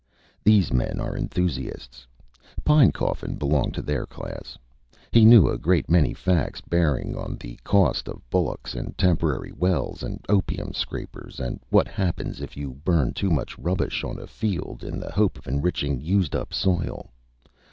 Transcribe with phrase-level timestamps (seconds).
[0.43, 2.07] These men are enthusiasts.
[2.65, 4.57] Pinecoffin belonged to their class.
[5.11, 10.01] He knew a great many facts bearing on the cost of bullocks and temporary wells,
[10.01, 14.83] and opium scrapers, and what happens if you burn too much rubbish on a field,
[14.83, 17.11] in the hope of enriching used up soil.